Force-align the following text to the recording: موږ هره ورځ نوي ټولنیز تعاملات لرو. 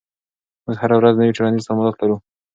موږ 0.63 0.75
هره 0.81 0.95
ورځ 0.97 1.13
نوي 1.21 1.33
ټولنیز 1.37 1.63
تعاملات 1.65 1.95
لرو. 1.99 2.17